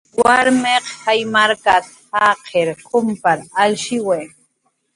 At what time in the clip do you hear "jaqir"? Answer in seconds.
2.15-2.67